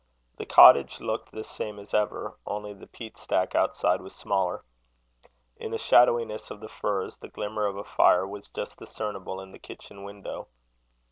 The 0.37 0.47
cottage 0.47 0.99
looked 0.99 1.31
the 1.31 1.43
same 1.43 1.77
as 1.77 1.93
ever, 1.93 2.35
only 2.47 2.73
the 2.73 2.87
peat 2.87 3.19
stack 3.19 3.53
outside 3.53 4.01
was 4.01 4.15
smaller. 4.15 4.63
In 5.57 5.69
the 5.69 5.77
shadowiness 5.77 6.49
of 6.49 6.59
the 6.59 6.67
firs, 6.69 7.17
the 7.17 7.29
glimmer 7.29 7.67
of 7.67 7.77
a 7.77 7.83
fire 7.83 8.25
was 8.27 8.47
just 8.47 8.79
discernible 8.79 9.39
on 9.39 9.51
the 9.51 9.59
kitchen 9.59 10.01
window. 10.03 10.47